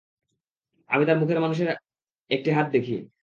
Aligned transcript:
আমি 0.89 1.03
তার 1.07 1.17
মুখে 1.19 1.33
মানুষের 1.39 1.67
একটি 2.29 2.49
হাত 2.51 2.67
দেখি। 2.73 2.95